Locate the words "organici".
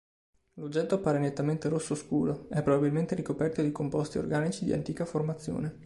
4.17-4.65